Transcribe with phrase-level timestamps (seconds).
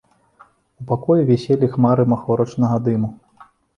[0.83, 3.09] У пакоі віселі хмары махорачнага дыму.